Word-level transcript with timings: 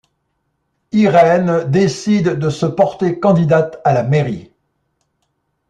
Irene 0.93 1.65
décide 1.69 2.29
de 2.31 2.49
se 2.49 2.65
porter 2.65 3.19
candidate 3.19 3.79
à 3.85 3.93
la 3.93 4.01
mairie. 4.01 4.49